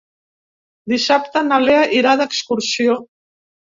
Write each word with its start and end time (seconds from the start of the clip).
Dissabte 0.93 1.45
na 1.49 1.59
Lea 1.67 1.83
irà 1.99 2.15
d'excursió. 2.23 2.97